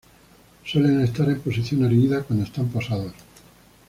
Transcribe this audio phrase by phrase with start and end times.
[0.65, 3.13] Suelen estar en posición erguida cuando están posados.